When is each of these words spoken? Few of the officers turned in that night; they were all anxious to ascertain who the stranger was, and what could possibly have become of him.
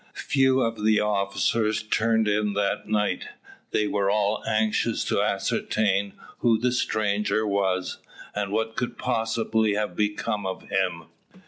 Few 0.15 0.59
of 0.63 0.83
the 0.83 0.99
officers 0.99 1.83
turned 1.83 2.27
in 2.27 2.53
that 2.53 2.87
night; 2.87 3.25
they 3.69 3.85
were 3.85 4.09
all 4.09 4.43
anxious 4.47 5.05
to 5.05 5.21
ascertain 5.21 6.13
who 6.39 6.57
the 6.57 6.71
stranger 6.71 7.45
was, 7.45 7.99
and 8.33 8.51
what 8.51 8.75
could 8.75 8.97
possibly 8.97 9.75
have 9.75 9.95
become 9.95 10.47
of 10.47 10.63
him. 10.69 11.03